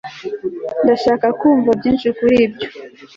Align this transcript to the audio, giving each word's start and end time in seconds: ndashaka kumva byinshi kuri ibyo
ndashaka 0.83 1.27
kumva 1.39 1.69
byinshi 1.79 2.07
kuri 2.17 2.35
ibyo 2.45 2.67